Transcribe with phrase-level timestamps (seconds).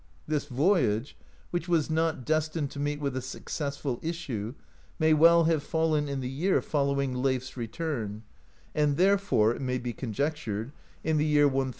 [0.25, 1.15] This voyage,
[1.51, 4.55] which was not destined to meet with a successful issue,
[4.97, 8.23] may well have fallen in the year following Leif's return,
[8.73, 10.71] and therefore, it may be conjectured,
[11.03, 11.69] in the year 1001.